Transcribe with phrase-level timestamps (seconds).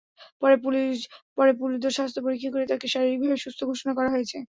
[1.37, 4.37] পরে পুলিদোর স্বাস্থ্য পরীক্ষা করে তাঁকে শারীরিকভাবে সুস্থ ঘোষণা করা হয়েছে।